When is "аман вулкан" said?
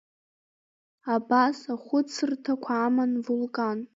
2.85-3.79